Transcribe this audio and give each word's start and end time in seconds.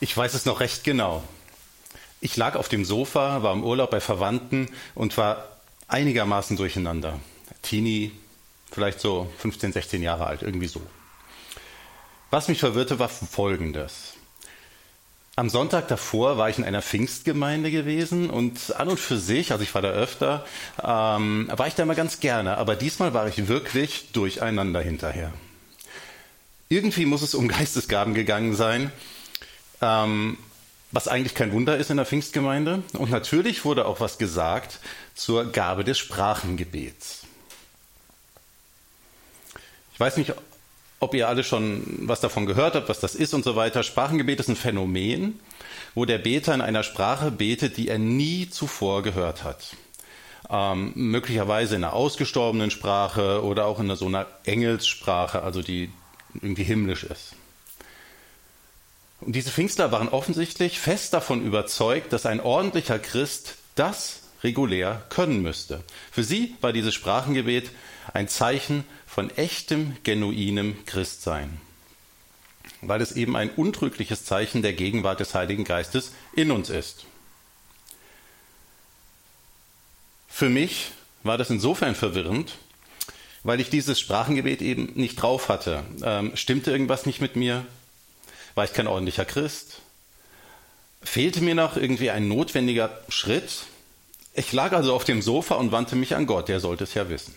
Ich 0.00 0.16
weiß 0.16 0.34
es 0.34 0.44
noch 0.44 0.60
recht 0.60 0.84
genau. 0.84 1.22
Ich 2.20 2.36
lag 2.36 2.56
auf 2.56 2.68
dem 2.68 2.84
Sofa, 2.84 3.42
war 3.42 3.52
im 3.52 3.64
Urlaub 3.64 3.90
bei 3.90 4.00
Verwandten 4.00 4.68
und 4.94 5.16
war 5.18 5.48
einigermaßen 5.88 6.56
durcheinander. 6.56 7.20
Teenie, 7.62 8.12
vielleicht 8.70 9.00
so 9.00 9.30
15, 9.38 9.72
16 9.72 10.02
Jahre 10.02 10.26
alt, 10.26 10.42
irgendwie 10.42 10.66
so. 10.66 10.80
Was 12.30 12.48
mich 12.48 12.58
verwirrte, 12.58 12.98
war 12.98 13.08
Folgendes. 13.08 14.14
Am 15.36 15.50
Sonntag 15.50 15.88
davor 15.88 16.38
war 16.38 16.48
ich 16.48 16.58
in 16.58 16.64
einer 16.64 16.80
Pfingstgemeinde 16.80 17.70
gewesen 17.72 18.30
und 18.30 18.74
an 18.76 18.88
und 18.88 19.00
für 19.00 19.18
sich, 19.18 19.50
also 19.50 19.64
ich 19.64 19.74
war 19.74 19.82
da 19.82 19.90
öfter, 19.90 20.46
ähm, 20.80 21.50
war 21.54 21.66
ich 21.66 21.74
da 21.74 21.82
immer 21.82 21.96
ganz 21.96 22.20
gerne, 22.20 22.56
aber 22.56 22.76
diesmal 22.76 23.14
war 23.14 23.26
ich 23.26 23.48
wirklich 23.48 24.12
durcheinander 24.12 24.80
hinterher. 24.80 25.32
Irgendwie 26.68 27.04
muss 27.04 27.22
es 27.22 27.34
um 27.34 27.48
Geistesgaben 27.48 28.14
gegangen 28.14 28.54
sein, 28.54 28.92
ähm, 29.84 30.38
was 30.92 31.08
eigentlich 31.08 31.34
kein 31.34 31.52
Wunder 31.52 31.76
ist 31.76 31.90
in 31.90 31.96
der 31.96 32.06
Pfingstgemeinde. 32.06 32.82
Und 32.94 33.10
natürlich 33.10 33.64
wurde 33.64 33.86
auch 33.86 34.00
was 34.00 34.18
gesagt 34.18 34.78
zur 35.14 35.50
Gabe 35.50 35.84
des 35.84 35.98
Sprachengebets. 35.98 37.24
Ich 39.92 40.00
weiß 40.00 40.16
nicht, 40.16 40.34
ob 41.00 41.14
ihr 41.14 41.28
alle 41.28 41.44
schon 41.44 41.82
was 42.08 42.20
davon 42.20 42.46
gehört 42.46 42.74
habt, 42.74 42.88
was 42.88 43.00
das 43.00 43.14
ist 43.14 43.34
und 43.34 43.44
so 43.44 43.56
weiter. 43.56 43.82
Sprachengebet 43.82 44.40
ist 44.40 44.48
ein 44.48 44.56
Phänomen, 44.56 45.38
wo 45.94 46.04
der 46.04 46.18
Beter 46.18 46.54
in 46.54 46.60
einer 46.60 46.82
Sprache 46.82 47.30
betet, 47.30 47.76
die 47.76 47.88
er 47.88 47.98
nie 47.98 48.48
zuvor 48.48 49.02
gehört 49.02 49.44
hat. 49.44 49.76
Ähm, 50.48 50.92
möglicherweise 50.94 51.76
in 51.76 51.84
einer 51.84 51.92
ausgestorbenen 51.92 52.70
Sprache 52.70 53.42
oder 53.42 53.66
auch 53.66 53.80
in 53.80 53.94
so 53.96 54.06
einer 54.06 54.26
Engelssprache, 54.44 55.42
also 55.42 55.62
die 55.62 55.90
irgendwie 56.34 56.64
himmlisch 56.64 57.04
ist. 57.04 57.34
Und 59.24 59.34
diese 59.34 59.50
Pfingstler 59.50 59.90
waren 59.90 60.08
offensichtlich 60.08 60.78
fest 60.78 61.14
davon 61.14 61.44
überzeugt, 61.44 62.12
dass 62.12 62.26
ein 62.26 62.40
ordentlicher 62.40 62.98
Christ 62.98 63.54
das 63.74 64.20
regulär 64.42 65.02
können 65.08 65.40
müsste. 65.40 65.82
Für 66.12 66.22
sie 66.22 66.54
war 66.60 66.74
dieses 66.74 66.92
Sprachengebet 66.94 67.70
ein 68.12 68.28
Zeichen 68.28 68.84
von 69.06 69.30
echtem, 69.30 69.96
genuinem 70.02 70.84
Christsein, 70.84 71.58
weil 72.82 73.00
es 73.00 73.12
eben 73.12 73.34
ein 73.34 73.48
untrügliches 73.48 74.26
Zeichen 74.26 74.60
der 74.60 74.74
Gegenwart 74.74 75.20
des 75.20 75.34
Heiligen 75.34 75.64
Geistes 75.64 76.12
in 76.34 76.50
uns 76.50 76.68
ist. 76.68 77.06
Für 80.28 80.50
mich 80.50 80.90
war 81.22 81.38
das 81.38 81.48
insofern 81.48 81.94
verwirrend, 81.94 82.56
weil 83.42 83.60
ich 83.60 83.70
dieses 83.70 83.98
Sprachengebet 83.98 84.60
eben 84.60 84.92
nicht 84.94 85.16
drauf 85.16 85.48
hatte. 85.48 85.84
Ähm, 86.02 86.36
stimmte 86.36 86.70
irgendwas 86.72 87.06
nicht 87.06 87.22
mit 87.22 87.36
mir? 87.36 87.64
War 88.54 88.64
ich 88.64 88.72
kein 88.72 88.86
ordentlicher 88.86 89.24
Christ? 89.24 89.80
Fehlte 91.02 91.40
mir 91.40 91.54
noch 91.54 91.76
irgendwie 91.76 92.10
ein 92.10 92.28
notwendiger 92.28 92.98
Schritt? 93.08 93.64
Ich 94.32 94.52
lag 94.52 94.72
also 94.72 94.94
auf 94.94 95.04
dem 95.04 95.22
Sofa 95.22 95.54
und 95.56 95.72
wandte 95.72 95.96
mich 95.96 96.14
an 96.14 96.26
Gott, 96.26 96.48
der 96.48 96.60
sollte 96.60 96.84
es 96.84 96.94
ja 96.94 97.08
wissen. 97.08 97.34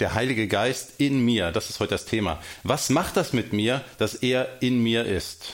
Der 0.00 0.14
Heilige 0.14 0.48
Geist 0.48 0.94
in 0.98 1.24
mir, 1.24 1.52
das 1.52 1.70
ist 1.70 1.80
heute 1.80 1.92
das 1.92 2.04
Thema. 2.04 2.42
Was 2.64 2.90
macht 2.90 3.16
das 3.16 3.32
mit 3.32 3.52
mir, 3.52 3.84
dass 3.98 4.14
er 4.14 4.60
in 4.60 4.82
mir 4.82 5.04
ist? 5.04 5.52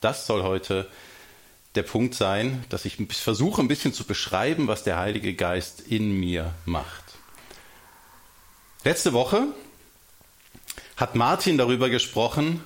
Das 0.00 0.26
soll 0.26 0.42
heute 0.42 0.88
der 1.74 1.82
Punkt 1.82 2.14
sein, 2.14 2.64
dass 2.70 2.84
ich 2.84 2.96
versuche 3.10 3.60
ein 3.60 3.68
bisschen 3.68 3.92
zu 3.92 4.04
beschreiben, 4.04 4.68
was 4.68 4.84
der 4.84 4.98
Heilige 4.98 5.34
Geist 5.34 5.80
in 5.80 6.18
mir 6.18 6.54
macht. 6.64 7.04
Letzte 8.84 9.12
Woche 9.12 9.48
hat 10.96 11.14
Martin 11.14 11.58
darüber 11.58 11.90
gesprochen, 11.90 12.62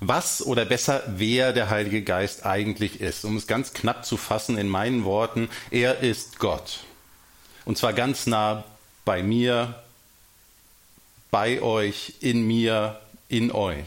was 0.00 0.44
oder 0.44 0.64
besser 0.64 1.02
wer 1.06 1.52
der 1.52 1.68
Heilige 1.68 2.02
Geist 2.02 2.46
eigentlich 2.46 3.00
ist. 3.00 3.24
Um 3.24 3.36
es 3.36 3.46
ganz 3.46 3.74
knapp 3.74 4.04
zu 4.06 4.16
fassen 4.16 4.56
in 4.56 4.68
meinen 4.68 5.04
Worten, 5.04 5.50
er 5.70 6.00
ist 6.00 6.38
Gott. 6.38 6.80
Und 7.66 7.76
zwar 7.76 7.92
ganz 7.92 8.26
nah 8.26 8.64
bei 9.04 9.22
mir, 9.22 9.82
bei 11.30 11.60
euch, 11.60 12.14
in 12.20 12.46
mir, 12.46 13.00
in 13.28 13.52
euch. 13.52 13.86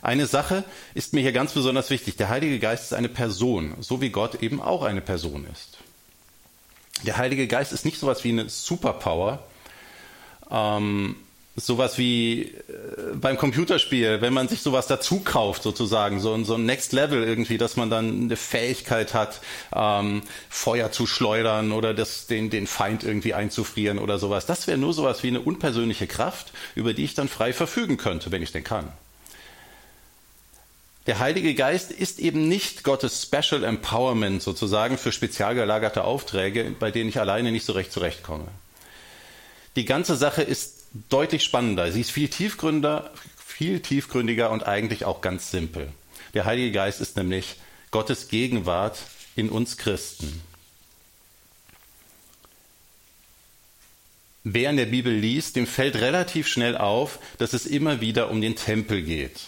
Eine 0.00 0.26
Sache 0.26 0.64
ist 0.94 1.12
mir 1.12 1.20
hier 1.20 1.32
ganz 1.32 1.52
besonders 1.52 1.90
wichtig. 1.90 2.16
Der 2.16 2.28
Heilige 2.28 2.58
Geist 2.58 2.84
ist 2.84 2.94
eine 2.94 3.08
Person, 3.08 3.74
so 3.80 4.00
wie 4.00 4.10
Gott 4.10 4.42
eben 4.42 4.60
auch 4.60 4.82
eine 4.82 5.00
Person 5.00 5.46
ist. 5.52 5.78
Der 7.04 7.18
Heilige 7.18 7.46
Geist 7.46 7.72
ist 7.72 7.84
nicht 7.84 7.98
so 7.98 8.10
etwas 8.10 8.24
wie 8.24 8.30
eine 8.30 8.48
Superpower, 8.48 9.44
ähm, 10.50 11.16
sowas 11.54 11.98
wie 11.98 12.42
äh, 12.42 12.52
beim 13.14 13.36
Computerspiel, 13.36 14.20
wenn 14.20 14.32
man 14.32 14.48
sich 14.48 14.62
sowas 14.62 14.86
dazu 14.86 15.20
kauft, 15.20 15.62
sozusagen, 15.62 16.18
so, 16.18 16.42
so 16.44 16.54
ein 16.54 16.64
Next 16.64 16.92
Level 16.92 17.22
irgendwie, 17.22 17.58
dass 17.58 17.76
man 17.76 17.90
dann 17.90 18.22
eine 18.22 18.36
Fähigkeit 18.36 19.12
hat, 19.12 19.40
ähm, 19.74 20.22
Feuer 20.48 20.92
zu 20.92 21.06
schleudern 21.06 21.72
oder 21.72 21.92
das, 21.92 22.26
den, 22.26 22.48
den 22.48 22.66
Feind 22.66 23.04
irgendwie 23.04 23.34
einzufrieren 23.34 23.98
oder 23.98 24.18
sowas. 24.18 24.46
Das 24.46 24.66
wäre 24.66 24.78
nur 24.78 24.94
sowas 24.94 25.22
wie 25.22 25.28
eine 25.28 25.40
unpersönliche 25.40 26.06
Kraft, 26.06 26.52
über 26.74 26.94
die 26.94 27.04
ich 27.04 27.14
dann 27.14 27.28
frei 27.28 27.52
verfügen 27.52 27.98
könnte, 27.98 28.30
wenn 28.30 28.42
ich 28.42 28.52
denn 28.52 28.64
kann. 28.64 28.88
Der 31.06 31.18
Heilige 31.18 31.54
Geist 31.54 31.90
ist 31.90 32.20
eben 32.20 32.48
nicht 32.48 32.84
Gottes 32.84 33.22
Special 33.22 33.64
Empowerment 33.64 34.40
sozusagen 34.40 34.96
für 34.96 35.10
spezial 35.10 35.56
gelagerte 35.56 36.04
Aufträge, 36.04 36.74
bei 36.78 36.92
denen 36.92 37.10
ich 37.10 37.18
alleine 37.18 37.50
nicht 37.50 37.66
so 37.66 37.72
recht 37.72 37.92
zurechtkomme. 37.92 38.46
Die 39.74 39.84
ganze 39.84 40.16
Sache 40.16 40.42
ist 40.42 40.81
deutlich 41.08 41.42
spannender. 41.42 41.90
Sie 41.92 42.00
ist 42.00 42.10
viel 42.10 42.28
tiefgründer, 42.28 43.10
viel 43.36 43.80
tiefgründiger 43.80 44.50
und 44.50 44.66
eigentlich 44.66 45.04
auch 45.04 45.20
ganz 45.20 45.50
simpel. 45.50 45.88
Der 46.34 46.44
Heilige 46.44 46.72
Geist 46.72 47.00
ist 47.00 47.16
nämlich 47.16 47.56
Gottes 47.90 48.28
Gegenwart 48.28 48.98
in 49.36 49.50
uns 49.50 49.76
Christen. 49.76 50.42
Wer 54.44 54.70
in 54.70 54.76
der 54.76 54.86
Bibel 54.86 55.12
liest, 55.12 55.54
dem 55.56 55.66
fällt 55.66 55.96
relativ 55.96 56.48
schnell 56.48 56.76
auf, 56.76 57.20
dass 57.38 57.52
es 57.52 57.64
immer 57.64 58.00
wieder 58.00 58.28
um 58.30 58.40
den 58.40 58.56
Tempel 58.56 59.02
geht. 59.02 59.40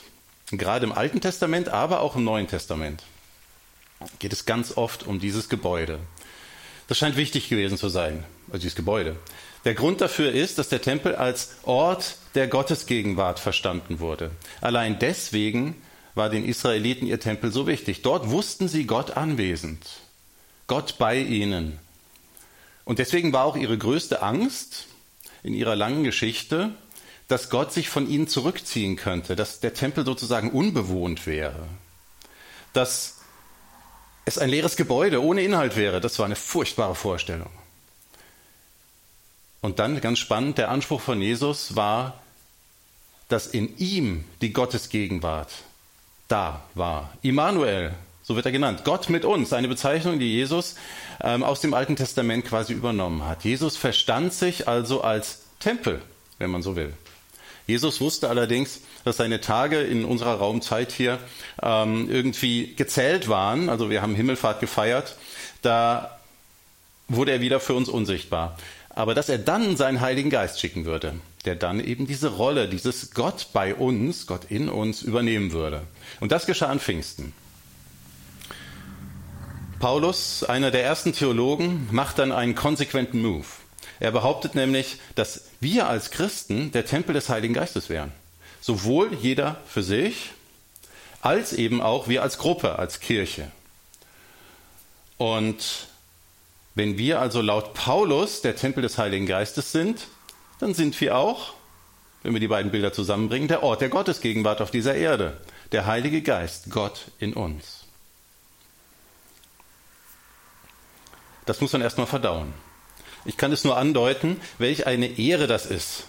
Gerade 0.51 0.87
im 0.87 0.93
Alten 0.93 1.21
Testament, 1.21 1.69
aber 1.69 2.01
auch 2.01 2.15
im 2.17 2.25
Neuen 2.25 2.47
Testament 2.47 3.03
geht 4.19 4.33
es 4.33 4.45
ganz 4.45 4.77
oft 4.77 5.07
um 5.07 5.19
dieses 5.19 5.49
Gebäude. 5.49 5.99
Das 6.89 6.99
scheint 6.99 7.17
wichtig 7.17 7.49
gewesen 7.49 7.79
zu 7.79 7.89
sein, 7.89 8.25
also 8.49 8.59
dieses 8.59 8.77
Gebäude. 8.77 9.17
Der 9.65 9.75
Grund 9.75 10.01
dafür 10.01 10.33
ist, 10.33 10.59
dass 10.59 10.69
der 10.69 10.83
Tempel 10.83 11.15
als 11.15 11.55
Ort 11.63 12.17
der 12.35 12.49
Gottesgegenwart 12.49 13.39
verstanden 13.39 13.99
wurde. 14.01 14.31
Allein 14.61 14.99
deswegen 14.99 15.81
war 16.15 16.29
den 16.29 16.45
Israeliten 16.45 17.07
ihr 17.07 17.19
Tempel 17.19 17.51
so 17.51 17.67
wichtig. 17.67 18.03
Dort 18.03 18.31
wussten 18.31 18.69
sie 18.69 18.85
Gott 18.87 19.17
anwesend, 19.17 19.85
Gott 20.67 20.97
bei 20.99 21.19
ihnen. 21.19 21.79
Und 22.85 22.99
deswegen 22.99 23.33
war 23.33 23.45
auch 23.45 23.57
ihre 23.57 23.79
größte 23.79 24.23
Angst 24.23 24.87
in 25.43 25.55
ihrer 25.55 25.77
langen 25.77 26.05
Geschichte, 26.05 26.71
dass 27.29 27.49
Gott 27.49 27.73
sich 27.73 27.89
von 27.89 28.09
ihnen 28.09 28.29
zurückziehen 28.29 28.97
könnte, 28.97 29.35
dass 29.35 29.61
der 29.61 29.73
Tempel 29.73 30.05
sozusagen 30.05 30.51
unbewohnt 30.51 31.27
wäre, 31.27 31.67
dass 32.75 33.21
es 34.27 34.37
ein 34.37 34.51
leeres 34.51 34.77
Gebäude 34.77 35.23
ohne 35.23 35.43
Inhalt 35.43 35.77
wäre. 35.77 36.03
Das 36.03 36.19
war 36.19 36.27
eine 36.27 36.37
furchtbare 36.37 36.95
Vorstellung. 36.95 37.51
Und 39.65 39.79
dann, 39.79 39.99
ganz 40.03 40.19
spannend, 40.19 40.59
der 40.59 40.71
Anspruch 40.71 41.01
von 41.01 41.23
Jesus 41.23 41.75
war, 41.75 42.21
dass 43.31 43.47
in 43.47 43.79
ihm 43.79 44.25
die 44.43 44.53
Gottesgegenwart 44.53 45.49
da 46.29 46.61
war. 46.75 47.15
Immanuel, 47.23 47.95
so 48.23 48.37
wird 48.37 48.45
er 48.45 48.53
genannt. 48.53 48.83
Gott 48.85 49.09
mit 49.09 49.25
uns, 49.25 49.55
eine 49.55 49.69
Bezeichnung, 49.69 50.19
die 50.19 50.31
Jesus 50.31 50.75
ähm, 51.23 51.43
aus 51.43 51.63
dem 51.63 51.73
Alten 51.73 51.97
Testament 51.97 52.45
quasi 52.45 52.75
übernommen 52.75 53.25
hat. 53.25 53.45
Jesus 53.45 53.79
verstand 53.79 54.35
sich 54.35 54.69
also 54.69 55.01
als 55.01 55.45
Tempel, 55.61 56.03
wenn 56.37 56.51
man 56.51 56.61
so 56.61 56.77
will. 56.77 56.93
Jesus 57.67 58.03
wusste 58.03 58.29
allerdings, 58.29 58.83
dass 59.05 59.17
seine 59.17 59.41
Tage 59.41 59.81
in 59.81 60.05
unserer 60.05 60.35
Raumzeit 60.35 60.93
hier 60.93 61.19
ähm, 61.63 62.11
irgendwie 62.11 62.75
gezählt 62.75 63.31
waren. 63.31 63.71
Also 63.71 63.89
wir 63.89 64.03
haben 64.03 64.15
Himmelfahrt 64.15 64.61
gefeiert. 64.61 65.17
Da 65.63 66.19
wurde 67.09 67.33
er 67.33 67.41
wieder 67.41 67.61
für 67.61 67.73
uns 67.73 67.89
unsichtbar. 67.89 68.59
Aber 68.95 69.15
dass 69.15 69.29
er 69.29 69.39
dann 69.39 69.77
seinen 69.77 70.01
Heiligen 70.01 70.31
Geist 70.31 70.61
schicken 70.61 70.85
würde, 70.85 71.15
der 71.45 71.57
dann 71.57 71.81
eben 71.81 72.07
diese 72.07 72.29
Rolle, 72.29 72.69
dieses 72.69 73.11
Gott 73.13 73.49
bei 73.53 73.75
uns, 73.75 74.27
Gott 74.27 74.45
in 74.49 74.69
uns 74.69 75.03
übernehmen 75.03 75.53
würde. 75.53 75.83
Und 76.21 76.33
das 76.33 76.47
geschah 76.47 76.69
an 76.69 76.81
Pfingsten. 76.81 77.33
Paulus, 79.81 80.45
einer 80.45 80.71
der 80.71 80.85
ersten 80.85 81.13
Theologen, 81.13 81.89
macht 81.91 82.19
dann 82.19 82.33
einen 82.33 82.55
konsequenten 82.55 83.21
Move. 83.21 83.45
Er 84.01 84.13
behauptet 84.13 84.55
nämlich, 84.55 84.99
dass 85.15 85.43
wir 85.61 85.89
als 85.89 86.11
Christen 86.11 86.73
der 86.73 86.87
Tempel 86.87 87.15
des 87.15 87.29
Heiligen 87.29 87.55
Geistes 87.55 87.89
wären. 87.89 88.13
Sowohl 88.61 89.13
jeder 89.21 89.61
für 89.67 89.83
sich, 89.83 90.31
als 91.21 91.53
eben 91.53 91.83
auch 91.83 92.09
wir 92.09 92.23
als 92.23 92.39
Gruppe, 92.39 92.79
als 92.79 93.01
Kirche. 93.01 93.51
Und 95.17 95.89
wenn 96.75 96.99
wir 96.99 97.21
also 97.21 97.41
laut 97.41 97.75
Paulus 97.75 98.43
der 98.43 98.57
Tempel 98.57 98.83
des 98.83 98.99
Heiligen 98.99 99.27
Geistes 99.27 99.73
sind, 99.73 100.09
dann 100.59 100.75
sind 100.75 101.01
wir 101.01 101.17
auch, 101.17 101.55
wenn 102.23 102.33
wir 102.33 102.41
die 102.41 102.49
beiden 102.49 102.71
Bilder 102.73 102.93
zusammenbringen, 102.93 103.49
der 103.49 103.63
Ort 103.63 103.81
der 103.81 103.91
Gottesgegenwart 103.91 104.61
auf 104.61 104.71
dieser 104.71 104.95
Erde, 104.95 105.41
der 105.73 105.87
Heilige 105.87 106.23
Geist, 106.23 106.71
Gott 106.71 107.07
in 107.19 107.35
uns. 107.35 107.85
Das 111.47 111.61
muss 111.61 111.73
man 111.73 111.83
erstmal 111.83 112.07
verdauen. 112.07 112.55
Ich 113.25 113.37
kann 113.37 113.53
es 113.53 113.65
nur 113.65 113.77
andeuten, 113.77 114.41
welch 114.59 114.87
eine 114.87 115.19
Ehre 115.19 115.47
das 115.47 115.67
ist. 115.67 116.05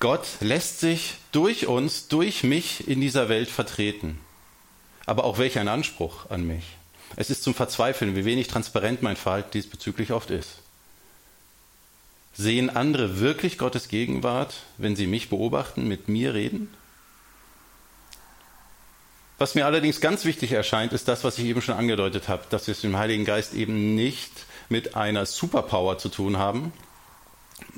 Gott 0.00 0.26
lässt 0.40 0.80
sich 0.80 1.16
durch 1.32 1.66
uns, 1.66 2.08
durch 2.08 2.44
mich 2.44 2.86
in 2.86 3.00
dieser 3.00 3.28
Welt 3.28 3.48
vertreten. 3.48 4.20
Aber 5.06 5.24
auch 5.24 5.38
welch 5.38 5.58
ein 5.58 5.68
Anspruch 5.68 6.30
an 6.30 6.46
mich. 6.46 6.77
Es 7.16 7.30
ist 7.30 7.42
zum 7.42 7.54
Verzweifeln, 7.54 8.16
wie 8.16 8.24
wenig 8.24 8.48
transparent 8.48 9.02
mein 9.02 9.16
Verhalten 9.16 9.50
diesbezüglich 9.52 10.12
oft 10.12 10.30
ist. 10.30 10.62
Sehen 12.34 12.70
andere 12.70 13.18
wirklich 13.18 13.58
Gottes 13.58 13.88
Gegenwart, 13.88 14.54
wenn 14.76 14.94
sie 14.94 15.06
mich 15.06 15.28
beobachten, 15.28 15.88
mit 15.88 16.08
mir 16.08 16.34
reden? 16.34 16.72
Was 19.38 19.54
mir 19.54 19.66
allerdings 19.66 20.00
ganz 20.00 20.24
wichtig 20.24 20.52
erscheint, 20.52 20.92
ist 20.92 21.08
das, 21.08 21.24
was 21.24 21.38
ich 21.38 21.46
eben 21.46 21.62
schon 21.62 21.76
angedeutet 21.76 22.28
habe, 22.28 22.44
dass 22.50 22.66
wir 22.66 22.72
es 22.72 22.80
dem 22.80 22.96
Heiligen 22.96 23.24
Geist 23.24 23.54
eben 23.54 23.94
nicht 23.94 24.32
mit 24.68 24.96
einer 24.96 25.26
Superpower 25.26 25.98
zu 25.98 26.08
tun 26.08 26.38
haben, 26.38 26.72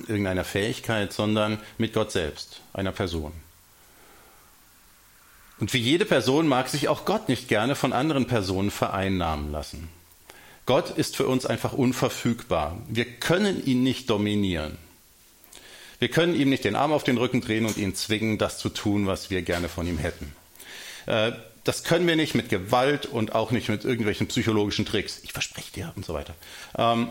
irgendeiner 0.08 0.44
Fähigkeit, 0.44 1.12
sondern 1.12 1.58
mit 1.78 1.92
Gott 1.92 2.12
selbst, 2.12 2.60
einer 2.72 2.92
Person. 2.92 3.32
Und 5.60 5.74
wie 5.74 5.78
jede 5.78 6.06
Person 6.06 6.48
mag 6.48 6.68
sich 6.68 6.88
auch 6.88 7.04
Gott 7.04 7.28
nicht 7.28 7.46
gerne 7.46 7.76
von 7.76 7.92
anderen 7.92 8.26
Personen 8.26 8.70
vereinnahmen 8.70 9.52
lassen. 9.52 9.88
Gott 10.64 10.90
ist 10.90 11.16
für 11.16 11.26
uns 11.26 11.46
einfach 11.46 11.74
unverfügbar. 11.74 12.78
Wir 12.88 13.04
können 13.04 13.64
ihn 13.64 13.82
nicht 13.82 14.08
dominieren. 14.08 14.78
Wir 15.98 16.08
können 16.08 16.34
ihm 16.34 16.48
nicht 16.48 16.64
den 16.64 16.76
Arm 16.76 16.92
auf 16.92 17.04
den 17.04 17.18
Rücken 17.18 17.42
drehen 17.42 17.66
und 17.66 17.76
ihn 17.76 17.94
zwingen, 17.94 18.38
das 18.38 18.56
zu 18.58 18.70
tun, 18.70 19.06
was 19.06 19.28
wir 19.30 19.42
gerne 19.42 19.68
von 19.68 19.86
ihm 19.86 19.98
hätten. 19.98 20.34
Äh, 21.06 21.32
das 21.64 21.84
können 21.84 22.06
wir 22.06 22.16
nicht 22.16 22.34
mit 22.34 22.48
Gewalt 22.48 23.04
und 23.04 23.34
auch 23.34 23.50
nicht 23.50 23.68
mit 23.68 23.84
irgendwelchen 23.84 24.28
psychologischen 24.28 24.86
Tricks. 24.86 25.20
Ich 25.24 25.32
verspreche 25.32 25.72
dir 25.72 25.92
und 25.94 26.06
so 26.06 26.14
weiter. 26.14 26.34
Ähm, 26.78 27.08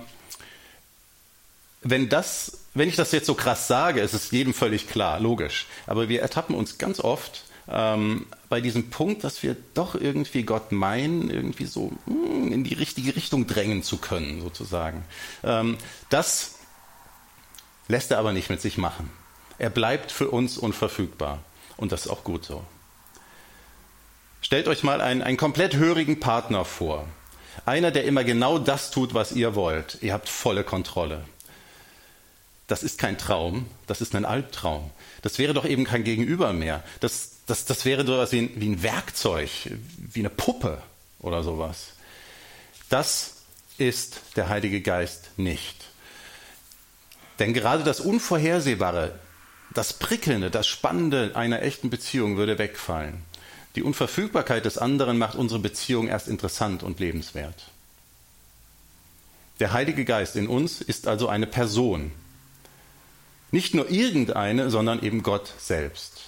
wenn 1.81 2.10
das, 2.10 2.62
wenn 2.74 2.90
ich 2.90 2.96
das 2.96 3.12
jetzt 3.12 3.28
so 3.28 3.36
krass 3.36 3.68
sage, 3.68 4.01
ist 4.01 4.13
es 4.13 4.31
jedem 4.31 4.56
völlig 4.56 4.90
klar, 4.90 5.19
logisch. 5.19 5.68
Aber 5.86 6.10
wir 6.10 6.22
ertappen 6.22 6.56
uns 6.56 6.80
ganz 6.80 7.00
oft 7.00 7.44
ähm, 7.69 8.25
bei 8.50 8.62
diesem 8.62 8.89
Punkt, 8.89 9.24
dass 9.24 9.44
wir 9.44 9.56
doch 9.74 9.95
irgendwie 9.95 10.44
Gott 10.44 10.71
meinen, 10.71 11.30
irgendwie 11.30 11.66
so 11.66 11.92
mh, 12.06 12.13
hm, 12.13 12.51
in 12.51 12.63
die 12.63 12.74
richtige 12.74 13.16
Richtung 13.16 13.48
drängen 13.48 13.83
zu 13.83 13.98
können, 13.98 14.42
sozusagen. 14.42 15.04
Ähm, 15.44 15.77
das 16.10 16.56
lässt 17.88 18.12
er 18.12 18.19
aber 18.19 18.33
nicht 18.33 18.50
mit 18.50 18.62
sich 18.62 18.77
machen. 18.77 19.10
Er 19.57 19.69
bleibt 19.69 20.12
für 20.12 20.30
uns 20.30 20.57
unverfügbar. 20.57 21.39
Und 21.77 21.92
das 21.92 22.06
ist 22.06 22.12
auch 22.12 22.24
gut 22.24 22.45
so. 22.45 22.63
Stellt 24.42 24.68
euch 24.68 24.83
mal 24.83 25.01
einen, 25.01 25.22
einen 25.22 25.38
komplett 25.38 25.75
hörigen 25.75 26.19
Partner 26.19 26.65
vor. 26.65 27.06
Einer, 27.65 27.92
der 27.92 28.06
immer 28.06 28.24
genau 28.24 28.57
das 28.57 28.92
tut, 28.92 29.13
was 29.13 29.31
ihr 29.31 29.56
wollt. 29.56 29.98
Ihr 30.01 30.13
habt 30.13 30.30
volle 30.30 30.63
Kontrolle. 30.63 31.25
Das 32.69 32.83
ist 32.83 33.00
kein 33.00 33.18
Traum, 33.18 33.66
das 33.88 34.00
ist 34.00 34.13
ein 34.13 34.25
Albtraum. 34.25 34.92
Das 35.24 35.39
wäre 35.39 35.56
doch 35.56 35.66
eben 35.66 35.86
kein 35.86 36.04
Gegenüber 36.04 36.54
mehr. 36.54 36.83
Das, 37.00 37.31
das, 37.48 37.66
das 37.66 37.83
wäre 37.83 38.06
so 38.06 38.13
etwas 38.13 38.31
wie 38.31 38.51
wie 38.56 38.69
ein 38.69 38.83
Werkzeug, 38.83 39.50
wie 39.98 40.19
eine 40.19 40.30
Puppe 40.30 40.80
oder 41.19 41.42
sowas. 41.42 41.94
Das 42.88 43.38
ist 43.80 44.21
der 44.36 44.50
Heilige 44.50 44.81
Geist 44.81 45.31
nicht. 45.36 45.77
Denn 47.39 47.56
gerade 47.56 47.83
das 47.83 48.01
Unvorhersehbare, 48.01 49.18
das 49.74 49.94
Prickelnde, 49.94 50.51
das 50.51 50.68
Spannende 50.68 51.31
einer 51.36 51.63
echten 51.63 51.89
Beziehung 51.89 52.38
würde 52.38 52.60
wegfallen. 52.60 53.24
Die 53.75 53.81
Unverfügbarkeit 53.81 54.65
des 54.65 54.77
anderen 54.77 55.18
macht 55.18 55.36
unsere 55.36 55.60
Beziehung 55.60 56.07
erst 56.07 56.27
interessant 56.27 56.83
und 56.83 57.00
lebenswert. 57.00 57.72
Der 59.60 59.74
Heilige 59.74 60.06
Geist 60.06 60.36
in 60.36 60.48
uns 60.48 60.81
ist 60.81 61.07
also 61.07 61.27
eine 61.30 61.48
Person. 61.48 62.12
Nicht 63.51 63.74
nur 63.74 63.90
irgendeine, 63.90 64.69
sondern 64.69 65.01
eben 65.04 65.24
Gott 65.24 65.54
selbst. 65.57 66.22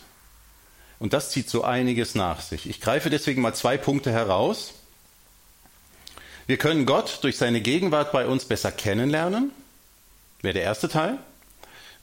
Und 0.99 1.13
das 1.13 1.31
zieht 1.31 1.49
so 1.49 1.63
einiges 1.63 2.15
nach 2.15 2.41
sich. 2.41 2.69
Ich 2.69 2.79
greife 2.79 3.09
deswegen 3.09 3.41
mal 3.41 3.55
zwei 3.55 3.77
Punkte 3.77 4.11
heraus. 4.11 4.73
Wir 6.47 6.57
können 6.57 6.85
Gott 6.85 7.19
durch 7.23 7.37
seine 7.37 7.61
Gegenwart 7.61 8.11
bei 8.11 8.27
uns 8.27 8.45
besser 8.45 8.71
kennenlernen. 8.71 9.51
Wäre 10.41 10.53
der 10.53 10.63
erste 10.63 10.89
Teil, 10.89 11.17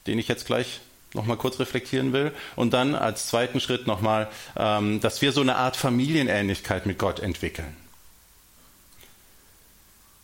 den 0.07 0.19
ich 0.19 0.29
jetzt 0.29 0.47
gleich 0.47 0.81
nochmal 1.15 1.37
kurz 1.37 1.59
reflektieren 1.59 2.13
will. 2.13 2.33
Und 2.57 2.73
dann 2.73 2.95
als 2.95 3.29
zweiten 3.29 3.61
Schritt 3.61 3.87
nochmal, 3.87 4.29
ähm, 4.57 5.01
dass 5.01 5.23
wir 5.23 5.33
so 5.33 5.41
eine 5.41 5.57
Art 5.57 5.77
Familienähnlichkeit 5.77 6.87
mit 6.87 6.99
Gott 6.99 7.21
entwickeln. 7.21 7.77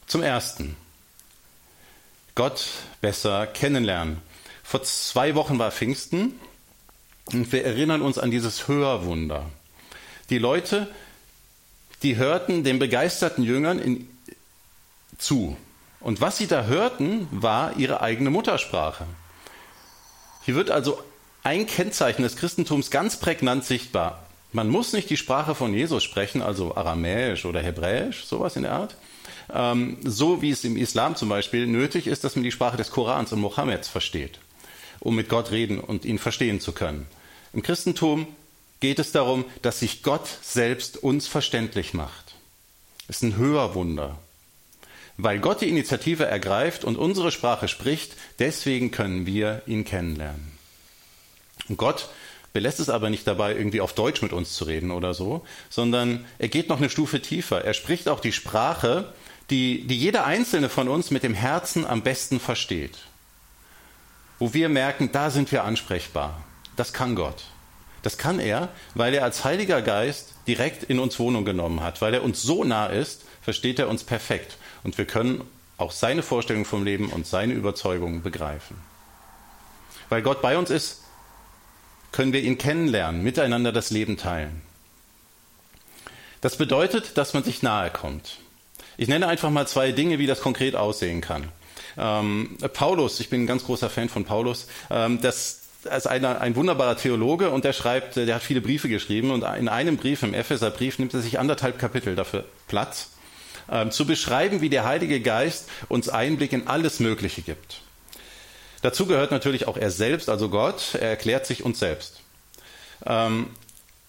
Zum 0.06 0.22
Ersten, 0.22 0.76
Gott 2.34 2.66
besser 3.00 3.46
kennenlernen. 3.46 4.20
Vor 4.64 4.82
zwei 4.82 5.34
Wochen 5.34 5.58
war 5.58 5.70
Pfingsten 5.70 6.40
und 7.26 7.52
wir 7.52 7.64
erinnern 7.64 8.00
uns 8.00 8.18
an 8.18 8.30
dieses 8.30 8.66
Hörwunder. 8.66 9.44
Die 10.30 10.38
Leute, 10.38 10.88
die 12.02 12.16
hörten 12.16 12.64
den 12.64 12.78
begeisterten 12.78 13.44
Jüngern 13.44 13.78
in, 13.78 14.08
zu. 15.18 15.56
Und 16.00 16.22
was 16.22 16.38
sie 16.38 16.46
da 16.46 16.64
hörten, 16.64 17.28
war 17.30 17.76
ihre 17.76 18.00
eigene 18.00 18.30
Muttersprache. 18.30 19.06
Hier 20.44 20.54
wird 20.54 20.70
also 20.70 20.98
ein 21.42 21.66
Kennzeichen 21.66 22.22
des 22.22 22.36
Christentums 22.36 22.90
ganz 22.90 23.20
prägnant 23.20 23.64
sichtbar. 23.64 24.26
Man 24.52 24.70
muss 24.70 24.94
nicht 24.94 25.10
die 25.10 25.18
Sprache 25.18 25.54
von 25.54 25.74
Jesus 25.74 26.02
sprechen, 26.02 26.40
also 26.40 26.74
Aramäisch 26.74 27.44
oder 27.44 27.60
Hebräisch, 27.60 28.24
sowas 28.24 28.56
in 28.56 28.62
der 28.62 28.72
Art. 28.72 28.96
Ähm, 29.52 29.98
so 30.04 30.40
wie 30.40 30.50
es 30.50 30.64
im 30.64 30.76
Islam 30.76 31.16
zum 31.16 31.28
Beispiel 31.28 31.66
nötig 31.66 32.06
ist, 32.06 32.24
dass 32.24 32.34
man 32.34 32.44
die 32.44 32.52
Sprache 32.52 32.78
des 32.78 32.90
Korans 32.90 33.32
und 33.32 33.40
Mohammeds 33.40 33.88
versteht 33.88 34.38
um 35.04 35.14
mit 35.14 35.28
Gott 35.28 35.52
reden 35.52 35.78
und 35.78 36.04
ihn 36.04 36.18
verstehen 36.18 36.60
zu 36.60 36.72
können. 36.72 37.06
Im 37.52 37.62
Christentum 37.62 38.26
geht 38.80 38.98
es 38.98 39.12
darum, 39.12 39.44
dass 39.62 39.80
sich 39.80 40.02
Gott 40.02 40.26
selbst 40.42 40.96
uns 40.96 41.28
verständlich 41.28 41.94
macht. 41.94 42.34
Es 43.06 43.16
ist 43.16 43.22
ein 43.22 43.36
Hörwunder. 43.36 44.18
Weil 45.16 45.38
Gott 45.38 45.60
die 45.60 45.68
Initiative 45.68 46.24
ergreift 46.24 46.84
und 46.84 46.96
unsere 46.96 47.30
Sprache 47.30 47.68
spricht, 47.68 48.16
deswegen 48.40 48.90
können 48.90 49.26
wir 49.26 49.62
ihn 49.66 49.84
kennenlernen. 49.84 50.52
Und 51.68 51.76
Gott 51.76 52.08
belässt 52.52 52.80
es 52.80 52.88
aber 52.88 53.10
nicht 53.10 53.26
dabei, 53.26 53.54
irgendwie 53.54 53.80
auf 53.80 53.92
Deutsch 53.92 54.22
mit 54.22 54.32
uns 54.32 54.54
zu 54.54 54.64
reden 54.64 54.90
oder 54.90 55.14
so, 55.14 55.46
sondern 55.70 56.24
er 56.38 56.48
geht 56.48 56.68
noch 56.68 56.78
eine 56.78 56.90
Stufe 56.90 57.22
tiefer. 57.22 57.64
Er 57.64 57.74
spricht 57.74 58.08
auch 58.08 58.20
die 58.20 58.32
Sprache, 58.32 59.12
die, 59.50 59.86
die 59.86 59.98
jeder 59.98 60.24
einzelne 60.24 60.68
von 60.68 60.88
uns 60.88 61.10
mit 61.10 61.22
dem 61.22 61.34
Herzen 61.34 61.86
am 61.86 62.02
besten 62.02 62.40
versteht 62.40 62.98
wo 64.38 64.54
wir 64.54 64.68
merken, 64.68 65.10
da 65.12 65.30
sind 65.30 65.50
wir 65.52 65.64
ansprechbar. 65.64 66.42
Das 66.76 66.92
kann 66.92 67.14
Gott. 67.14 67.44
Das 68.02 68.18
kann 68.18 68.38
er, 68.38 68.68
weil 68.94 69.14
er 69.14 69.24
als 69.24 69.44
Heiliger 69.44 69.80
Geist 69.80 70.34
direkt 70.46 70.82
in 70.82 70.98
uns 70.98 71.18
Wohnung 71.18 71.44
genommen 71.44 71.82
hat. 71.82 72.02
Weil 72.02 72.14
er 72.14 72.22
uns 72.22 72.42
so 72.42 72.64
nah 72.64 72.86
ist, 72.86 73.22
versteht 73.40 73.78
er 73.78 73.88
uns 73.88 74.04
perfekt. 74.04 74.58
Und 74.82 74.98
wir 74.98 75.06
können 75.06 75.42
auch 75.78 75.92
seine 75.92 76.22
Vorstellung 76.22 76.64
vom 76.64 76.84
Leben 76.84 77.08
und 77.08 77.26
seine 77.26 77.54
Überzeugungen 77.54 78.22
begreifen. 78.22 78.76
Weil 80.08 80.22
Gott 80.22 80.42
bei 80.42 80.58
uns 80.58 80.70
ist, 80.70 81.02
können 82.12 82.32
wir 82.32 82.42
ihn 82.42 82.58
kennenlernen, 82.58 83.22
miteinander 83.22 83.72
das 83.72 83.90
Leben 83.90 84.16
teilen. 84.16 84.62
Das 86.40 86.56
bedeutet, 86.56 87.16
dass 87.16 87.32
man 87.32 87.42
sich 87.42 87.62
nahe 87.62 87.90
kommt. 87.90 88.38
Ich 88.96 89.08
nenne 89.08 89.26
einfach 89.26 89.50
mal 89.50 89.66
zwei 89.66 89.92
Dinge, 89.92 90.18
wie 90.18 90.26
das 90.26 90.40
konkret 90.40 90.76
aussehen 90.76 91.20
kann. 91.22 91.48
Ähm, 91.96 92.56
Paulus, 92.72 93.20
ich 93.20 93.30
bin 93.30 93.44
ein 93.44 93.46
ganz 93.46 93.64
großer 93.64 93.90
Fan 93.90 94.08
von 94.08 94.24
Paulus, 94.24 94.66
ähm, 94.90 95.20
das 95.20 95.60
ist 95.84 96.06
einer, 96.06 96.40
ein 96.40 96.56
wunderbarer 96.56 96.96
Theologe 96.96 97.50
und 97.50 97.64
der 97.64 97.72
schreibt, 97.72 98.16
der 98.16 98.34
hat 98.34 98.42
viele 98.42 98.60
Briefe 98.60 98.88
geschrieben 98.88 99.30
und 99.30 99.42
in 99.42 99.68
einem 99.68 99.96
Brief, 99.96 100.22
im 100.22 100.34
Epheserbrief, 100.34 100.98
nimmt 100.98 101.14
er 101.14 101.20
sich 101.20 101.38
anderthalb 101.38 101.78
Kapitel 101.78 102.16
dafür 102.16 102.44
Platz, 102.68 103.10
ähm, 103.70 103.90
zu 103.90 104.06
beschreiben, 104.06 104.60
wie 104.60 104.70
der 104.70 104.84
Heilige 104.84 105.20
Geist 105.20 105.68
uns 105.88 106.08
Einblick 106.08 106.52
in 106.52 106.68
alles 106.68 107.00
Mögliche 107.00 107.42
gibt. 107.42 107.80
Dazu 108.82 109.06
gehört 109.06 109.30
natürlich 109.30 109.66
auch 109.66 109.76
er 109.76 109.90
selbst, 109.90 110.28
also 110.28 110.50
Gott. 110.50 110.94
Er 110.94 111.08
erklärt 111.08 111.46
sich 111.46 111.64
uns 111.64 111.78
selbst. 111.78 112.20
Ähm, 113.06 113.48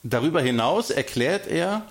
darüber 0.04 0.42
hinaus 0.42 0.90
erklärt 0.90 1.48
er 1.48 1.86